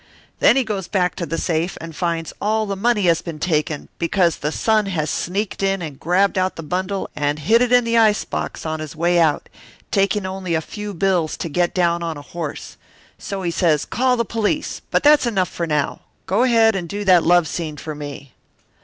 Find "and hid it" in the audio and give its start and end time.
7.15-7.71